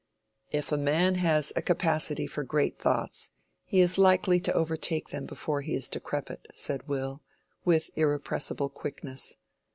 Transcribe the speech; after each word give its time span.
"If 0.49 0.71
a 0.71 0.79
man 0.79 1.13
has 1.21 1.53
a 1.55 1.61
capacity 1.61 2.25
for 2.25 2.43
great 2.43 2.79
thoughts, 2.79 3.29
he 3.63 3.81
is 3.81 3.99
likely 3.99 4.39
to 4.39 4.53
overtake 4.53 5.09
them 5.09 5.27
before 5.27 5.61
he 5.61 5.75
is 5.75 5.89
decrepit," 5.89 6.47
said 6.55 6.87
Will, 6.87 7.21
with 7.65 7.91
irrepressible 7.95 8.69
quickness. 8.69 9.37